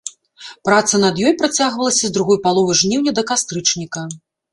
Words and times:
Праца 0.67 0.99
над 1.03 1.19
ёй 1.27 1.33
працягвалася 1.41 2.03
з 2.05 2.11
другой 2.15 2.39
паловы 2.47 2.79
жніўня 2.81 3.11
да 3.21 3.25
кастрычніка. 3.33 4.01